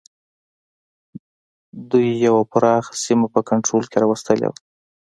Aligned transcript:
دوی 1.89 2.07
یوه 2.25 2.41
پراخه 2.51 2.93
سیمه 3.03 3.27
په 3.33 3.41
کنټرول 3.49 3.83
کې 3.91 3.97
را 4.01 4.05
وستلې 4.09 4.47
وه. 4.49 4.57